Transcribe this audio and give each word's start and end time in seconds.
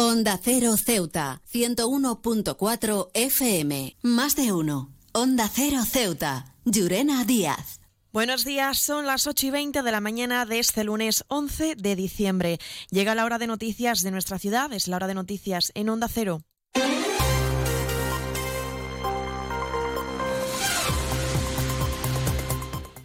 Onda 0.00 0.38
Cero 0.40 0.76
Ceuta, 0.76 1.42
101.4 1.52 3.10
FM. 3.14 3.96
Más 4.02 4.36
de 4.36 4.52
uno. 4.52 4.94
Onda 5.10 5.50
Cero 5.52 5.78
Ceuta. 5.84 6.54
Llurena 6.64 7.24
Díaz. 7.24 7.80
Buenos 8.12 8.44
días, 8.44 8.78
son 8.78 9.06
las 9.06 9.26
8 9.26 9.46
y 9.48 9.50
20 9.50 9.82
de 9.82 9.90
la 9.90 10.00
mañana 10.00 10.46
de 10.46 10.60
este 10.60 10.84
lunes 10.84 11.24
11 11.26 11.74
de 11.74 11.96
diciembre. 11.96 12.60
Llega 12.90 13.16
la 13.16 13.24
hora 13.24 13.38
de 13.38 13.48
noticias 13.48 14.02
de 14.02 14.12
nuestra 14.12 14.38
ciudad, 14.38 14.72
es 14.72 14.86
la 14.86 14.94
hora 14.94 15.08
de 15.08 15.14
noticias 15.14 15.72
en 15.74 15.88
Onda 15.88 16.06
Cero. 16.06 16.42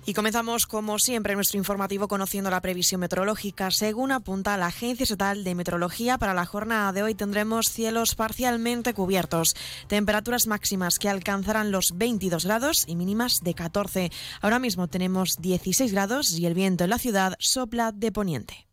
Y 0.05 0.13
comenzamos, 0.13 0.67
como 0.67 0.99
siempre, 0.99 1.33
nuestro 1.35 1.57
informativo 1.57 2.09
conociendo 2.09 2.49
la 2.49 2.61
previsión 2.61 2.99
meteorológica. 2.99 3.71
Según 3.71 4.11
apunta 4.11 4.57
la 4.57 4.67
Agencia 4.67 5.03
Estatal 5.03 5.45
de 5.45 5.55
Meteorología, 5.55 6.17
para 6.17 6.33
la 6.33 6.45
jornada 6.45 6.91
de 6.91 7.03
hoy 7.03 7.15
tendremos 7.15 7.69
cielos 7.69 8.13
parcialmente 8.15 8.93
cubiertos, 8.93 9.55
temperaturas 9.87 10.45
máximas 10.45 10.99
que 10.99 11.07
alcanzarán 11.07 11.71
los 11.71 11.97
22 11.97 12.45
grados 12.45 12.83
y 12.85 12.97
mínimas 12.97 13.39
de 13.43 13.53
14. 13.53 14.11
Ahora 14.41 14.59
mismo 14.59 14.89
tenemos 14.89 15.37
16 15.39 15.93
grados 15.93 16.37
y 16.37 16.47
el 16.47 16.53
viento 16.53 16.83
en 16.83 16.89
la 16.89 16.99
ciudad 16.99 17.35
sopla 17.39 17.93
de 17.93 18.11
poniente. 18.11 18.72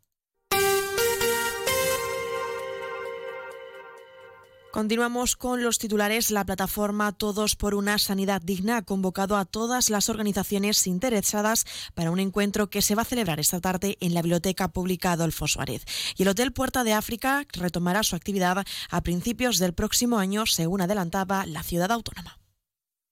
Continuamos 4.70 5.34
con 5.34 5.64
los 5.64 5.78
titulares. 5.78 6.30
La 6.30 6.44
plataforma 6.44 7.10
Todos 7.10 7.56
por 7.56 7.74
una 7.74 7.98
Sanidad 7.98 8.40
Digna 8.40 8.76
ha 8.76 8.82
convocado 8.82 9.36
a 9.36 9.44
todas 9.44 9.90
las 9.90 10.08
organizaciones 10.08 10.86
interesadas 10.86 11.64
para 11.94 12.12
un 12.12 12.20
encuentro 12.20 12.70
que 12.70 12.80
se 12.80 12.94
va 12.94 13.02
a 13.02 13.04
celebrar 13.04 13.40
esta 13.40 13.60
tarde 13.60 13.98
en 14.00 14.14
la 14.14 14.22
Biblioteca 14.22 14.68
Pública 14.68 15.12
Adolfo 15.12 15.48
Suárez. 15.48 15.84
Y 16.16 16.22
el 16.22 16.28
Hotel 16.28 16.52
Puerta 16.52 16.84
de 16.84 16.92
África 16.92 17.44
retomará 17.52 18.04
su 18.04 18.14
actividad 18.14 18.64
a 18.90 19.00
principios 19.02 19.58
del 19.58 19.74
próximo 19.74 20.18
año, 20.18 20.46
según 20.46 20.80
adelantaba 20.80 21.46
la 21.46 21.64
ciudad 21.64 21.90
autónoma. 21.90 22.38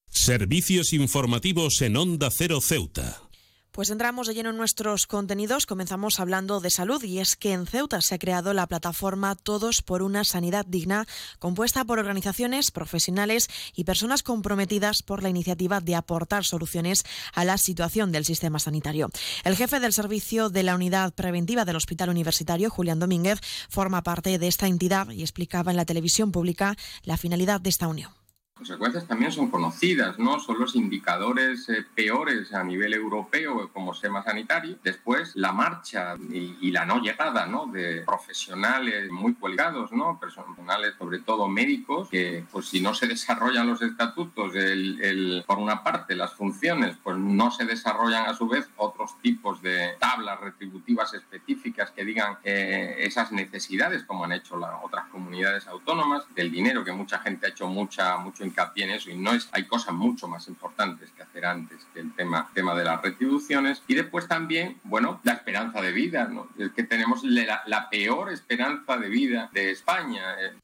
Servicios 0.09 0.93
informativos 0.93 1.83
en 1.83 1.97
Onda 1.97 2.31
Cero 2.31 2.61
Ceuta. 2.61 3.28
Pues 3.79 3.91
entramos 3.91 4.27
de 4.27 4.35
lleno 4.35 4.51
en 4.51 4.57
nuestros 4.57 5.07
contenidos. 5.07 5.65
Comenzamos 5.65 6.19
hablando 6.19 6.59
de 6.59 6.69
salud 6.69 7.01
y 7.05 7.21
es 7.21 7.37
que 7.37 7.53
en 7.53 7.65
Ceuta 7.65 8.01
se 8.01 8.17
ha 8.17 8.19
creado 8.19 8.53
la 8.53 8.67
plataforma 8.67 9.37
Todos 9.37 9.83
por 9.83 10.03
una 10.03 10.25
Sanidad 10.25 10.67
Digna, 10.67 11.07
compuesta 11.39 11.85
por 11.85 12.01
organizaciones, 12.01 12.73
profesionales 12.73 13.49
y 13.77 13.85
personas 13.85 14.25
comprometidas 14.25 15.05
por 15.05 15.23
la 15.23 15.29
iniciativa 15.29 15.81
de 15.81 15.95
aportar 15.95 16.45
soluciones 16.45 17.05
a 17.33 17.45
la 17.45 17.57
situación 17.57 18.11
del 18.11 18.25
sistema 18.25 18.59
sanitario. 18.59 19.11
El 19.45 19.55
jefe 19.55 19.79
del 19.79 19.93
servicio 19.93 20.51
de 20.51 20.65
la 20.65 20.75
unidad 20.75 21.15
preventiva 21.15 21.65
del 21.65 21.77
Hospital 21.77 22.09
Universitario, 22.09 22.71
Julián 22.71 22.99
Domínguez, 22.99 23.39
forma 23.69 24.03
parte 24.03 24.41
de 24.41 24.49
esta 24.49 24.67
entidad 24.67 25.09
y 25.11 25.21
explicaba 25.21 25.71
en 25.71 25.77
la 25.77 25.85
televisión 25.85 26.33
pública 26.33 26.77
la 27.05 27.17
finalidad 27.17 27.61
de 27.61 27.71
esta 27.71 27.87
unión 27.87 28.18
consecuencias 28.59 29.07
también 29.07 29.33
son 29.33 29.51
conocidas, 29.51 30.19
¿no? 30.19 30.41
Son 30.41 30.59
los 30.59 30.75
indicadores 30.75 31.69
eh, 31.69 31.85
peores 31.95 32.53
a 32.53 32.65
nivel 32.65 32.93
europeo 32.93 33.71
como 33.73 33.95
SEMA 33.95 34.23
sanitario. 34.23 34.77
Después, 34.83 35.35
la 35.37 35.53
marcha 35.53 36.17
y, 36.31 36.71
la 36.73 36.85
no 36.85 37.01
llegada, 37.01 37.47
¿no? 37.47 37.67
De 37.67 38.03
profesionales 38.03 39.11
muy 39.11 39.35
cualificados, 39.35 39.93
¿no? 39.93 40.19
Personales, 40.21 40.95
sobre 40.99 41.21
todo 41.21 41.49
médicos, 41.49 42.09
que 42.11 42.45
pues 42.53 42.67
si 42.67 42.81
no 42.81 42.95
se 42.95 43.07
desarrollan 43.07 43.67
los 43.67 43.81
estatutos, 43.81 44.55
el, 44.55 45.45
por 45.47 45.59
una 45.59 45.83
parte, 45.83 46.15
las 46.15 46.35
funciones, 46.35 46.97
pues 47.03 47.17
no 47.17 47.51
se 47.51 47.65
desarrollan 47.65 48.27
a 48.27 48.35
su 48.35 48.49
vez 48.49 48.69
otros 48.77 49.19
tipos 49.23 49.63
de 49.63 49.95
tablas 49.99 50.41
retributivas 50.41 51.15
específicas 51.15 51.91
que 51.93 52.05
digan 52.05 52.39
eh, 52.45 52.97
esas 52.99 53.33
necesidades, 53.33 54.05
como 54.05 54.25
han 54.25 54.33
hecho 54.33 54.57
las 54.57 54.73
otras 54.83 55.07
comunidades 55.07 55.67
autónomas, 55.69 56.25
del 56.35 56.51
dinero 56.51 56.85
que 56.85 56.93
mucha 56.93 57.19
gente 57.21 57.47
ha 57.47 57.51
hecho 57.51 57.69
mucha, 57.69 58.19
mucho 58.19 58.45
hincapié 58.49 58.85
en 58.85 58.91
eso 58.91 59.11
y 59.11 59.17
no 59.17 59.33
es, 59.33 59.49
hay 59.53 59.67
cosas 59.67 59.95
mucho 59.95 60.29
más 60.29 60.49
importantes 60.49 61.11
que 61.13 61.23
hacer 61.23 61.47
antes 61.47 61.87
que 61.95 62.01
el 62.01 62.15
tema, 62.15 62.51
tema 62.55 62.75
de 62.75 62.85
las 62.85 63.01
retribuciones. 63.01 63.83
Y 63.87 63.95
después 63.95 64.27
también, 64.27 64.81
bueno, 64.85 65.21
la 65.25 65.33
esperanza 65.33 65.81
de 65.81 65.93
vida, 65.93 66.27
¿no? 66.27 66.49
Es 66.59 66.73
que 66.73 66.85
tenemos 66.85 67.23
la, 67.25 67.63
la 67.67 67.89
peor 67.89 68.33
esperanza 68.33 68.97
de 68.97 69.09
vida 69.09 69.51
de 69.53 69.71
España. 69.71 70.35
Eh. 70.41 70.59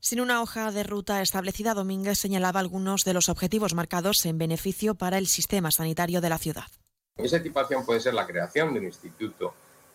Sin 0.00 0.20
una 0.20 0.42
hoja 0.42 0.70
de 0.70 0.84
ruta 0.84 1.22
establecida, 1.22 1.74
Domínguez 1.74 2.18
señalaba 2.18 2.60
algunos 2.60 3.04
de 3.04 3.14
los 3.14 3.28
objetivos 3.28 3.74
marcados 3.74 4.24
en 4.26 4.38
beneficio 4.38 4.94
para 4.94 5.18
el 5.18 5.26
sistema 5.26 5.70
sanitario 5.70 6.20
de 6.20 6.28
la 6.28 6.38
ciudad. 6.38 6.68
Esa 7.16 7.38
equipación 7.38 7.84
puede 7.84 8.00
ser 8.00 8.14
la 8.14 8.26
creación 8.26 8.72
de 8.72 8.80
un 8.80 8.86
instituto 8.86 9.54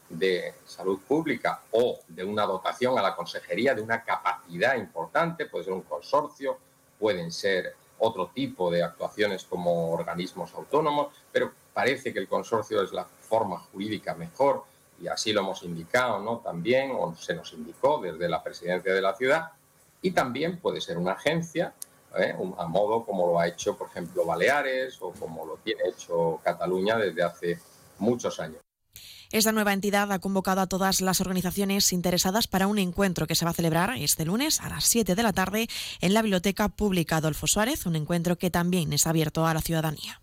de 0.10 0.54
salud 0.66 1.00
pública 1.08 1.64
o 1.72 2.00
de 2.08 2.24
una 2.24 2.44
dotación 2.44 2.98
a 2.98 3.02
la 3.02 3.16
consejería 3.16 3.74
de 3.74 3.82
una 3.82 4.04
capacidad 4.04 4.76
importante, 4.76 5.46
puede 5.46 5.66
ser 5.66 5.74
un 5.74 5.84
consorcio, 5.84 6.60
pueden 7.04 7.34
ser 7.34 7.76
otro 8.00 8.32
tipo 8.34 8.72
de 8.72 8.82
actuaciones 8.82 9.44
como 9.44 9.92
organismos 9.92 10.54
autónomos, 10.54 11.14
pero 11.34 11.52
parece 11.74 12.14
que 12.14 12.20
el 12.20 12.30
consorcio 12.30 12.82
es 12.82 12.94
la 12.94 13.04
forma 13.04 13.60
jurídica 13.60 14.16
mejor 14.16 14.64
y 15.02 15.08
así 15.08 15.34
lo 15.34 15.42
hemos 15.42 15.64
indicado 15.64 16.20
¿no? 16.20 16.38
también, 16.38 16.92
o 16.98 17.14
se 17.14 17.34
nos 17.34 17.52
indicó 17.52 18.00
desde 18.00 18.30
la 18.30 18.42
presidencia 18.42 18.94
de 18.94 19.02
la 19.02 19.14
ciudad, 19.16 19.52
y 20.02 20.12
también 20.12 20.60
puede 20.60 20.80
ser 20.80 20.98
una 20.98 21.12
agencia, 21.12 21.74
¿eh? 22.18 22.34
a 22.58 22.68
modo 22.68 23.04
como 23.04 23.28
lo 23.28 23.38
ha 23.38 23.50
hecho, 23.50 23.76
por 23.76 23.90
ejemplo, 23.90 24.24
Baleares 24.26 24.98
o 25.02 25.12
como 25.12 25.46
lo 25.46 25.58
tiene 25.58 25.84
hecho 25.90 26.40
Cataluña 26.42 26.98
desde 26.98 27.22
hace 27.22 27.60
muchos 28.00 28.40
años. 28.40 28.63
Esta 29.34 29.52
nueva 29.52 29.74
entidad 29.74 30.12
ha 30.12 30.20
convocado 30.20 30.62
a 30.62 30.68
todas 30.68 31.02
las 31.02 31.20
organizaciones 31.20 31.92
interesadas 31.92 32.48
para 32.48 32.68
un 32.68 32.78
encuentro 32.78 33.26
que 33.26 33.34
se 33.34 33.46
va 33.46 33.50
a 33.50 33.56
celebrar 33.56 33.98
este 33.98 34.26
lunes 34.26 34.62
a 34.62 34.70
las 34.70 34.84
7 34.86 35.16
de 35.16 35.24
la 35.24 35.34
tarde 35.34 35.68
en 36.02 36.14
la 36.14 36.22
Biblioteca 36.22 36.70
Pública 36.70 37.16
Adolfo 37.16 37.48
Suárez, 37.48 37.88
un 37.88 37.96
encuentro 37.96 38.36
que 38.36 38.52
también 38.52 38.94
es 38.94 39.08
abierto 39.08 39.48
a 39.48 39.56
la 39.56 39.62
ciudadanía. 39.62 40.22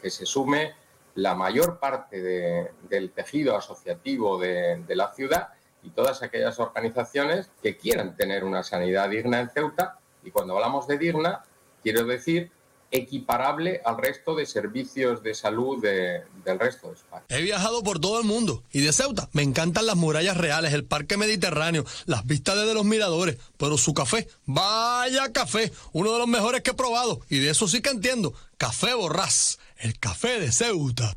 Que 0.00 0.08
se 0.08 0.24
sume 0.24 0.72
la 1.16 1.34
mayor 1.34 1.80
parte 1.80 2.70
del 2.88 3.10
tejido 3.10 3.56
asociativo 3.56 4.38
de, 4.38 4.84
de 4.86 4.94
la 4.94 5.12
ciudad 5.12 5.48
y 5.82 5.90
todas 5.90 6.22
aquellas 6.22 6.60
organizaciones 6.60 7.50
que 7.60 7.76
quieran 7.76 8.14
tener 8.14 8.44
una 8.44 8.62
sanidad 8.62 9.10
digna 9.10 9.40
en 9.40 9.50
Ceuta. 9.50 9.98
Y 10.22 10.30
cuando 10.30 10.54
hablamos 10.54 10.86
de 10.86 10.96
digna, 10.96 11.42
quiero 11.82 12.04
decir 12.04 12.52
equiparable 12.90 13.80
al 13.84 13.98
resto 13.98 14.34
de 14.34 14.46
servicios 14.46 15.22
de 15.22 15.34
salud 15.34 15.82
del 15.82 16.58
resto 16.58 16.88
de 16.88 16.94
España. 16.94 17.24
He 17.28 17.42
viajado 17.42 17.82
por 17.82 17.98
todo 17.98 18.20
el 18.20 18.26
mundo 18.26 18.62
y 18.72 18.80
de 18.80 18.92
Ceuta 18.92 19.28
me 19.32 19.42
encantan 19.42 19.86
las 19.86 19.96
murallas 19.96 20.36
reales, 20.36 20.72
el 20.72 20.84
parque 20.84 21.16
mediterráneo, 21.16 21.84
las 22.06 22.24
vistas 22.24 22.56
desde 22.56 22.74
los 22.74 22.84
miradores, 22.84 23.38
pero 23.56 23.78
su 23.78 23.94
café, 23.94 24.28
vaya 24.46 25.32
café, 25.32 25.72
uno 25.92 26.12
de 26.12 26.18
los 26.18 26.28
mejores 26.28 26.62
que 26.62 26.70
he 26.70 26.74
probado 26.74 27.20
y 27.28 27.38
de 27.38 27.50
eso 27.50 27.66
sí 27.68 27.82
que 27.82 27.90
entiendo, 27.90 28.34
café 28.58 28.94
borrás, 28.94 29.58
el 29.78 29.98
café 29.98 30.38
de 30.38 30.52
Ceuta. 30.52 31.16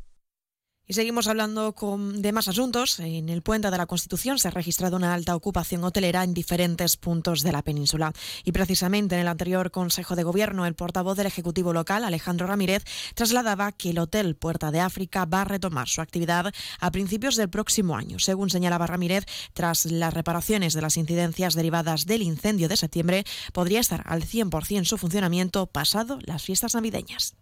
Y 0.90 0.94
seguimos 0.94 1.28
hablando 1.28 1.74
con, 1.74 2.22
de 2.22 2.32
más 2.32 2.48
asuntos. 2.48 2.98
En 2.98 3.28
el 3.28 3.42
puente 3.42 3.70
de 3.70 3.76
la 3.76 3.84
Constitución 3.84 4.38
se 4.38 4.48
ha 4.48 4.52
registrado 4.52 4.96
una 4.96 5.12
alta 5.12 5.36
ocupación 5.36 5.84
hotelera 5.84 6.24
en 6.24 6.32
diferentes 6.32 6.96
puntos 6.96 7.42
de 7.42 7.52
la 7.52 7.60
península. 7.60 8.14
Y 8.42 8.52
precisamente 8.52 9.14
en 9.14 9.20
el 9.20 9.28
anterior 9.28 9.70
Consejo 9.70 10.16
de 10.16 10.22
Gobierno, 10.22 10.64
el 10.64 10.74
portavoz 10.74 11.18
del 11.18 11.26
Ejecutivo 11.26 11.74
local, 11.74 12.04
Alejandro 12.04 12.46
Ramírez, 12.46 12.84
trasladaba 13.14 13.72
que 13.72 13.90
el 13.90 13.98
Hotel 13.98 14.34
Puerta 14.34 14.70
de 14.70 14.80
África 14.80 15.26
va 15.26 15.42
a 15.42 15.44
retomar 15.44 15.88
su 15.88 16.00
actividad 16.00 16.54
a 16.80 16.90
principios 16.90 17.36
del 17.36 17.50
próximo 17.50 17.94
año. 17.94 18.18
Según 18.18 18.48
señalaba 18.48 18.86
Ramírez, 18.86 19.26
tras 19.52 19.84
las 19.84 20.14
reparaciones 20.14 20.72
de 20.72 20.80
las 20.80 20.96
incidencias 20.96 21.52
derivadas 21.52 22.06
del 22.06 22.22
incendio 22.22 22.66
de 22.66 22.78
septiembre, 22.78 23.24
podría 23.52 23.80
estar 23.80 24.04
al 24.06 24.22
100% 24.24 24.86
su 24.86 24.96
funcionamiento 24.96 25.66
pasado 25.66 26.18
las 26.24 26.42
fiestas 26.42 26.74
navideñas. 26.74 27.34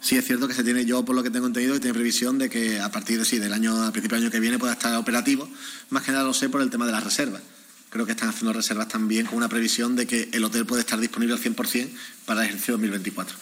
Sí, 0.00 0.16
es 0.16 0.24
cierto 0.24 0.48
que 0.48 0.54
se 0.54 0.64
tiene, 0.64 0.86
yo 0.86 1.04
por 1.04 1.14
lo 1.14 1.22
que 1.22 1.30
tengo 1.30 1.46
entendido, 1.46 1.76
y 1.76 1.80
tiene 1.80 1.92
previsión 1.92 2.38
de 2.38 2.48
que 2.48 2.80
a 2.80 2.90
partir 2.90 3.18
de 3.18 3.24
sí, 3.24 3.38
del 3.38 3.52
año, 3.52 3.82
a 3.82 3.92
principio 3.92 4.16
del 4.16 4.24
año 4.24 4.32
que 4.32 4.40
viene 4.40 4.58
pueda 4.58 4.72
estar 4.72 4.96
operativo. 4.96 5.48
Más 5.90 6.02
que 6.02 6.12
nada 6.12 6.24
lo 6.24 6.32
sé 6.32 6.48
por 6.48 6.62
el 6.62 6.70
tema 6.70 6.86
de 6.86 6.92
las 6.92 7.04
reservas. 7.04 7.42
Creo 7.90 8.06
que 8.06 8.12
están 8.12 8.30
haciendo 8.30 8.52
reservas 8.52 8.88
también 8.88 9.26
con 9.26 9.36
una 9.36 9.48
previsión 9.48 9.96
de 9.96 10.06
que 10.06 10.30
el 10.32 10.44
hotel 10.44 10.64
puede 10.64 10.80
estar 10.80 10.98
disponible 10.98 11.34
al 11.34 11.40
100% 11.40 11.90
para 12.24 12.40
el 12.40 12.46
ejercicio 12.46 12.74
2024. 12.74 13.36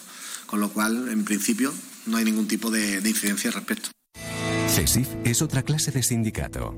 Con 0.47 0.59
lo 0.59 0.69
cual, 0.69 1.07
en 1.09 1.23
principio, 1.23 1.73
no 2.07 2.17
hay 2.17 2.25
ningún 2.25 2.47
tipo 2.47 2.69
de, 2.71 2.99
de 2.99 3.09
incidencia 3.09 3.49
al 3.49 3.53
respecto. 3.53 3.89
CESIF 4.67 5.07
es 5.23 5.41
otra 5.41 5.63
clase 5.63 5.91
de 5.91 6.03
sindicato. 6.03 6.77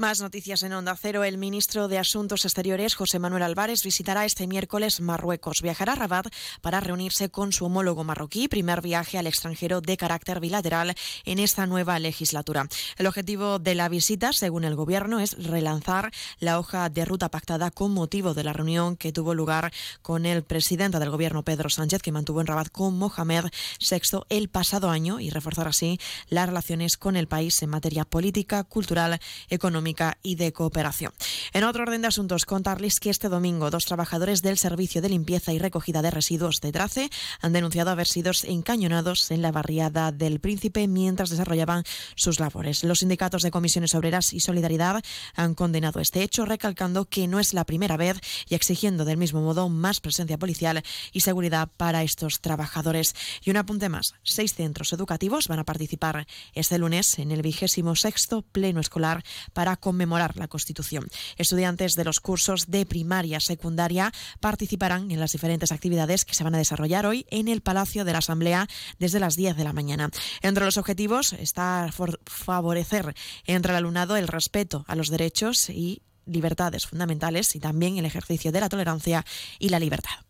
Más 0.00 0.22
noticias 0.22 0.62
en 0.62 0.72
Onda 0.72 0.96
Cero. 0.96 1.24
El 1.24 1.36
ministro 1.36 1.86
de 1.86 1.98
Asuntos 1.98 2.46
Exteriores, 2.46 2.94
José 2.94 3.18
Manuel 3.18 3.42
Álvarez, 3.42 3.82
visitará 3.84 4.24
este 4.24 4.46
miércoles 4.46 5.02
Marruecos. 5.02 5.60
Viajará 5.60 5.92
a 5.92 5.96
Rabat 5.96 6.28
para 6.62 6.80
reunirse 6.80 7.28
con 7.28 7.52
su 7.52 7.66
homólogo 7.66 8.02
marroquí, 8.02 8.48
primer 8.48 8.80
viaje 8.80 9.18
al 9.18 9.26
extranjero 9.26 9.82
de 9.82 9.98
carácter 9.98 10.40
bilateral 10.40 10.94
en 11.26 11.38
esta 11.38 11.66
nueva 11.66 11.98
legislatura. 11.98 12.66
El 12.96 13.08
objetivo 13.08 13.58
de 13.58 13.74
la 13.74 13.90
visita, 13.90 14.32
según 14.32 14.64
el 14.64 14.74
Gobierno, 14.74 15.20
es 15.20 15.36
relanzar 15.36 16.10
la 16.38 16.58
hoja 16.58 16.88
de 16.88 17.04
ruta 17.04 17.28
pactada 17.28 17.70
con 17.70 17.92
motivo 17.92 18.32
de 18.32 18.44
la 18.44 18.54
reunión 18.54 18.96
que 18.96 19.12
tuvo 19.12 19.34
lugar 19.34 19.70
con 20.00 20.24
el 20.24 20.44
presidente 20.44 20.98
del 20.98 21.10
Gobierno, 21.10 21.42
Pedro 21.42 21.68
Sánchez, 21.68 22.00
que 22.00 22.10
mantuvo 22.10 22.40
en 22.40 22.46
Rabat 22.46 22.70
con 22.70 22.96
Mohamed 22.96 23.50
VI 23.78 24.20
el 24.30 24.48
pasado 24.48 24.88
año 24.88 25.20
y 25.20 25.28
reforzar 25.28 25.68
así 25.68 26.00
las 26.30 26.46
relaciones 26.46 26.96
con 26.96 27.16
el 27.16 27.28
país 27.28 27.62
en 27.62 27.68
materia 27.68 28.06
política, 28.06 28.64
cultural, 28.64 29.20
económica 29.50 29.89
y 30.22 30.36
de 30.36 30.52
Cooperación. 30.52 31.12
En 31.52 31.64
otro 31.64 31.82
orden 31.82 32.02
de 32.02 32.08
asuntos, 32.08 32.44
contarles 32.44 33.00
que 33.00 33.10
este 33.10 33.28
domingo 33.28 33.70
dos 33.70 33.84
trabajadores 33.84 34.42
del 34.42 34.58
Servicio 34.58 35.02
de 35.02 35.08
Limpieza 35.08 35.52
y 35.52 35.58
Recogida 35.58 36.02
de 36.02 36.10
Residuos 36.10 36.60
de 36.60 36.72
Trace 36.72 37.10
han 37.40 37.52
denunciado 37.52 37.90
haber 37.90 38.06
sido 38.06 38.30
encañonados 38.44 39.30
en 39.30 39.42
la 39.42 39.52
barriada 39.52 40.12
del 40.12 40.40
Príncipe 40.40 40.86
mientras 40.86 41.30
desarrollaban 41.30 41.84
sus 42.14 42.38
labores. 42.38 42.84
Los 42.84 43.00
sindicatos 43.00 43.42
de 43.42 43.50
comisiones 43.50 43.94
obreras 43.94 44.32
y 44.32 44.40
Solidaridad 44.40 45.02
han 45.34 45.54
condenado 45.54 46.00
este 46.00 46.22
hecho, 46.22 46.44
recalcando 46.44 47.04
que 47.06 47.26
no 47.26 47.40
es 47.40 47.54
la 47.54 47.64
primera 47.64 47.96
vez 47.96 48.20
y 48.48 48.54
exigiendo 48.54 49.04
del 49.04 49.16
mismo 49.16 49.40
modo 49.40 49.68
más 49.68 50.00
presencia 50.00 50.38
policial 50.38 50.82
y 51.12 51.20
seguridad 51.20 51.68
para 51.76 52.02
estos 52.02 52.40
trabajadores. 52.40 53.14
Y 53.44 53.50
un 53.50 53.56
apunte 53.56 53.88
más, 53.88 54.14
seis 54.22 54.54
centros 54.54 54.92
educativos 54.92 55.48
van 55.48 55.58
a 55.58 55.64
participar 55.64 56.26
este 56.54 56.78
lunes 56.78 57.18
en 57.18 57.30
el 57.32 57.42
vigésimo 57.42 57.96
sexto 57.96 58.42
pleno 58.42 58.80
escolar 58.80 59.24
para 59.52 59.76
conmemorar 59.80 60.36
la 60.36 60.48
Constitución. 60.48 61.08
Estudiantes 61.36 61.94
de 61.94 62.04
los 62.04 62.20
cursos 62.20 62.70
de 62.70 62.86
primaria, 62.86 63.40
secundaria 63.40 64.12
participarán 64.40 65.10
en 65.10 65.20
las 65.20 65.32
diferentes 65.32 65.72
actividades 65.72 66.24
que 66.24 66.34
se 66.34 66.44
van 66.44 66.54
a 66.54 66.58
desarrollar 66.58 67.06
hoy 67.06 67.26
en 67.30 67.48
el 67.48 67.60
Palacio 67.60 68.04
de 68.04 68.12
la 68.12 68.18
Asamblea 68.18 68.68
desde 68.98 69.20
las 69.20 69.36
10 69.36 69.56
de 69.56 69.64
la 69.64 69.72
mañana. 69.72 70.10
Entre 70.42 70.64
los 70.64 70.76
objetivos 70.76 71.32
está 71.32 71.90
favorecer 72.26 73.14
entre 73.46 73.72
el 73.72 73.76
alumnado 73.76 74.16
el 74.16 74.28
respeto 74.28 74.84
a 74.86 74.94
los 74.94 75.08
derechos 75.08 75.70
y 75.70 76.02
libertades 76.26 76.86
fundamentales 76.86 77.54
y 77.56 77.60
también 77.60 77.98
el 77.98 78.04
ejercicio 78.04 78.52
de 78.52 78.60
la 78.60 78.68
tolerancia 78.68 79.24
y 79.58 79.70
la 79.70 79.80
libertad. 79.80 80.29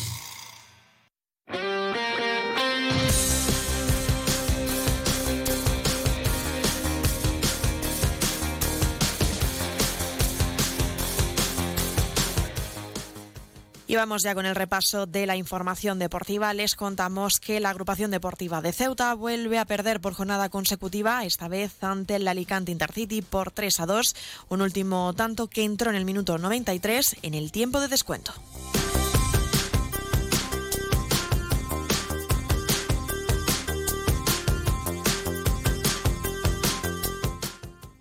Y 13.91 13.97
vamos 13.97 14.23
ya 14.23 14.33
con 14.33 14.45
el 14.45 14.55
repaso 14.55 15.05
de 15.05 15.25
la 15.25 15.35
información 15.35 15.99
deportiva. 15.99 16.53
Les 16.53 16.75
contamos 16.75 17.41
que 17.41 17.59
la 17.59 17.71
agrupación 17.71 18.09
deportiva 18.09 18.61
de 18.61 18.71
Ceuta 18.71 19.13
vuelve 19.15 19.59
a 19.59 19.65
perder 19.65 19.99
por 19.99 20.13
jornada 20.13 20.47
consecutiva, 20.47 21.25
esta 21.25 21.49
vez 21.49 21.83
ante 21.83 22.15
el 22.15 22.25
Alicante 22.29 22.71
Intercity 22.71 23.21
por 23.21 23.51
3 23.51 23.81
a 23.81 23.85
2, 23.85 24.15
un 24.47 24.61
último 24.61 25.13
tanto 25.13 25.47
que 25.47 25.65
entró 25.65 25.89
en 25.89 25.97
el 25.97 26.05
minuto 26.05 26.37
93 26.37 27.17
en 27.21 27.33
el 27.33 27.51
tiempo 27.51 27.81
de 27.81 27.89
descuento. 27.89 28.31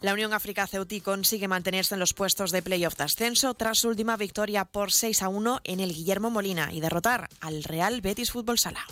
La 0.01 0.15
Unión 0.15 0.33
África 0.33 0.67
Ceutí 0.67 1.03
consigue 1.03 1.47
mantenerse 1.47 1.95
en 1.95 2.01
los 2.01 2.15
puestos 2.15 2.53
de 2.53 2.63
playoff 2.63 2.97
de 2.97 3.05
ascenso 3.05 3.53
tras 3.53 3.81
su 3.81 3.89
última 3.89 4.17
victoria 4.17 4.65
por 4.65 4.93
6 4.93 5.23
a 5.23 5.29
1 5.29 5.61
en 5.65 5.81
el 5.81 5.93
Guillermo 5.93 6.31
Molina 6.31 6.73
y 6.73 6.81
derrotar 6.81 7.29
al 7.41 7.63
Real 7.65 8.01
Betis 8.01 8.33
Fútbol 8.33 8.59
Sala. 8.59 8.87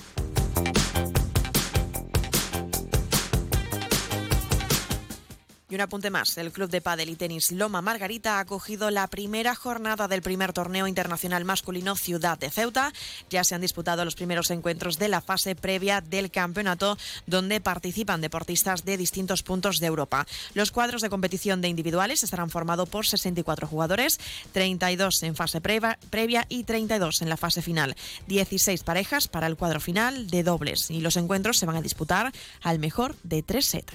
Y 5.71 5.75
un 5.75 5.83
apunte 5.83 6.09
más, 6.09 6.39
el 6.39 6.51
Club 6.51 6.71
de 6.71 6.81
Padel 6.81 7.11
y 7.11 7.17
Tenis 7.17 7.53
Loma 7.53 7.83
Margarita 7.83 8.37
ha 8.37 8.41
acogido 8.41 8.91
la 8.91 9.07
primera 9.07 9.55
jornada 9.55 10.09
del 10.09 10.23
primer 10.23 10.55
torneo 10.55 10.87
internacional 10.87 11.45
masculino 11.45 11.95
Ciudad 11.95 12.39
de 12.39 12.49
Ceuta. 12.49 12.95
Ya 13.29 13.45
se 13.45 13.55
han 13.55 13.61
disputado 13.61 14.03
los 14.07 14.15
primeros 14.15 14.51
encuentros 14.51 14.99
de 14.99 15.09
la 15.09 15.21
fase 15.21 15.55
previa 15.55 16.01
del 16.01 16.31
campeonato, 16.31 16.97
donde 17.27 17.61
participan 17.61 18.23
deportistas 18.23 18.87
de 18.87 18.97
distintos 18.97 19.43
puntos 19.43 19.79
de 19.79 19.89
Europa. 19.89 20.27
Los 20.55 20.71
cuadros 20.71 21.03
de 21.03 21.11
competición 21.11 21.61
de 21.61 21.69
individuales 21.69 22.23
estarán 22.23 22.49
formados 22.49 22.89
por 22.89 23.07
64 23.07 23.67
jugadores, 23.67 24.19
32 24.53 25.23
en 25.25 25.37
fase 25.37 25.61
previa 25.61 26.47
y 26.49 26.65
32 26.65 27.21
en 27.21 27.29
la 27.29 27.37
fase 27.37 27.61
final. 27.61 27.95
16 28.27 28.85
parejas 28.85 29.29
para 29.29 29.47
el 29.47 29.57
cuadro 29.57 29.81
final 29.81 30.29
de 30.29 30.45
dobles 30.45 30.91
y 30.91 31.03
los 31.03 31.19
encuentros 31.19 31.59
se 31.59 31.67
van 31.67 31.77
a 31.77 31.83
disputar 31.83 32.33
al 32.63 32.79
mejor 32.79 33.17
de 33.23 33.43
tres 33.43 33.67
sets. 33.67 33.93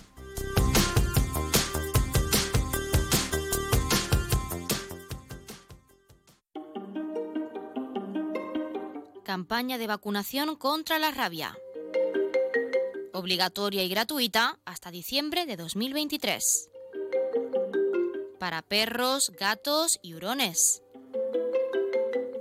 Campaña 9.23 9.77
de 9.77 9.87
vacunación 9.87 10.55
contra 10.55 10.99
la 10.99 11.11
rabia. 11.11 11.57
Obligatoria 13.13 13.83
y 13.83 13.89
gratuita 13.89 14.59
hasta 14.65 14.91
diciembre 14.91 15.45
de 15.45 15.57
2023. 15.57 16.69
Para 18.39 18.61
perros, 18.61 19.31
gatos 19.39 19.99
y 20.01 20.13
hurones. 20.13 20.81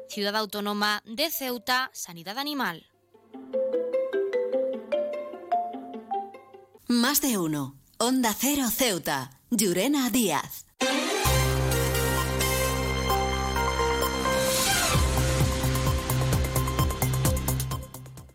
Ciudad 0.09 0.37
Autónoma 0.37 1.03
de 1.07 1.31
Ceuta, 1.31 1.91
Sanidad 1.95 2.39
Animal. 2.39 2.87
Más 6.89 7.21
de 7.23 7.39
uno. 7.39 7.77
Onda 7.99 8.35
Cero 8.39 8.69
Ceuta. 8.69 9.41
Llurena 9.51 10.11
Díaz. 10.11 10.67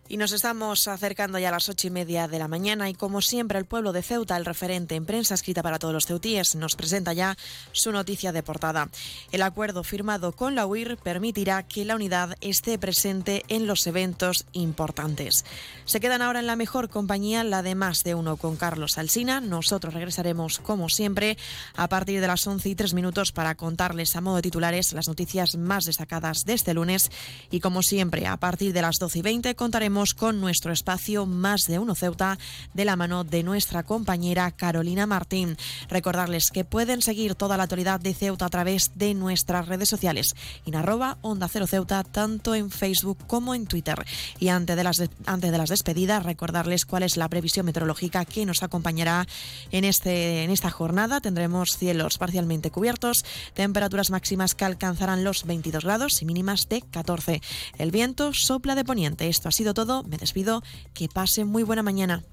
Y 0.09 0.15
nos 0.15 0.31
estamos 0.31 0.87
acercando 0.87 1.37
ya 1.37 1.49
a 1.49 1.51
las 1.51 1.67
ocho 1.67 1.87
y 1.87 1.89
media 1.89 2.29
de 2.29 2.39
la 2.39 2.47
mañana 2.47 2.89
y 2.89 2.93
como 2.93 3.21
siempre 3.21 3.59
el 3.59 3.65
pueblo 3.65 3.91
de 3.91 4.01
Ceuta, 4.01 4.37
el 4.37 4.45
referente 4.45 4.95
en 4.95 5.05
prensa 5.05 5.33
escrita 5.33 5.61
para 5.61 5.79
todos 5.79 5.93
los 5.93 6.05
ceutíes, 6.05 6.55
nos 6.55 6.77
presenta 6.77 7.11
ya 7.11 7.37
su 7.73 7.91
noticia 7.91 8.31
de 8.31 8.41
portada. 8.41 8.87
El 9.33 9.41
acuerdo 9.41 9.83
firmado 9.83 10.31
con 10.31 10.55
la 10.55 10.65
UIR 10.65 10.95
permitirá 10.95 11.63
que 11.63 11.83
la 11.83 11.95
unidad 11.95 12.37
esté 12.39 12.79
presente 12.79 13.43
en 13.49 13.67
los 13.67 13.85
eventos 13.85 14.45
importantes. 14.53 15.43
Se 15.83 15.99
quedan 15.99 16.21
ahora 16.21 16.39
en 16.39 16.47
la 16.47 16.55
mejor 16.55 16.87
compañía, 16.87 17.43
la 17.43 17.61
de 17.61 17.75
más 17.75 18.05
de 18.05 18.15
uno 18.15 18.37
con 18.37 18.55
Carlos 18.55 18.97
Alsina. 18.97 19.41
Nosotros 19.41 19.93
regresaremos 19.93 20.59
como 20.59 20.87
siempre 20.87 21.37
a 21.75 21.89
partir 21.89 22.21
de 22.21 22.27
las 22.27 22.47
once 22.47 22.69
y 22.69 22.75
tres 22.75 22.93
minutos 22.93 23.33
para 23.33 23.55
contarles 23.55 24.15
a 24.15 24.21
modo 24.21 24.37
de 24.37 24.43
titulares 24.43 24.93
las 24.93 25.09
noticias 25.09 25.57
más 25.57 25.83
destacadas 25.83 26.45
de 26.45 26.53
este 26.53 26.73
lunes 26.73 27.11
y 27.51 27.59
como 27.59 27.83
siempre 27.83 28.25
a 28.25 28.37
partir 28.37 28.71
de 28.71 28.81
las 28.81 28.99
doce 28.99 29.19
y 29.19 29.21
veinte 29.21 29.53
contaremos 29.55 29.96
con 29.97 30.39
nuestro 30.39 30.71
espacio 30.71 31.25
Más 31.25 31.63
de 31.63 31.79
Uno 31.79 31.95
Ceuta 31.95 32.37
de 32.75 32.85
la 32.85 32.95
mano 32.95 33.23
de 33.23 33.41
nuestra 33.41 33.81
compañera 33.81 34.51
Carolina 34.51 35.07
Martín. 35.07 35.57
Recordarles 35.89 36.51
que 36.51 36.63
pueden 36.63 37.01
seguir 37.01 37.33
toda 37.33 37.57
la 37.57 37.63
actualidad 37.63 37.99
de 37.99 38.13
Ceuta 38.13 38.45
a 38.45 38.49
través 38.49 38.91
de 38.93 39.15
nuestras 39.15 39.67
redes 39.67 39.89
sociales 39.89 40.35
en 40.67 40.75
arroba 40.75 41.17
Onda 41.21 41.47
Cero 41.47 41.65
Ceuta 41.65 42.03
tanto 42.03 42.53
en 42.53 42.69
Facebook 42.69 43.17
como 43.25 43.55
en 43.55 43.65
Twitter. 43.65 44.05
Y 44.39 44.49
antes 44.49 44.75
de, 44.75 44.83
las 44.83 45.01
antes 45.25 45.51
de 45.51 45.57
las 45.57 45.69
despedidas, 45.69 46.23
recordarles 46.23 46.85
cuál 46.85 47.01
es 47.01 47.17
la 47.17 47.27
previsión 47.27 47.65
meteorológica 47.65 48.23
que 48.23 48.45
nos 48.45 48.61
acompañará 48.61 49.27
en, 49.71 49.83
este, 49.83 50.43
en 50.43 50.51
esta 50.51 50.69
jornada. 50.69 51.21
Tendremos 51.21 51.75
cielos 51.75 52.19
parcialmente 52.19 52.69
cubiertos, 52.69 53.25
temperaturas 53.55 54.11
máximas 54.11 54.53
que 54.53 54.65
alcanzarán 54.65 55.23
los 55.23 55.45
22 55.45 55.83
grados 55.83 56.21
y 56.21 56.25
mínimas 56.25 56.69
de 56.69 56.83
14. 56.83 57.41
El 57.79 57.89
viento 57.89 58.31
sopla 58.33 58.75
de 58.75 58.85
poniente. 58.85 59.27
Esto 59.27 59.49
ha 59.49 59.51
sido 59.51 59.73
me 60.03 60.17
despido. 60.17 60.61
Que 60.93 61.07
pase 61.07 61.45
muy 61.45 61.63
buena 61.63 61.83
mañana. 61.83 62.23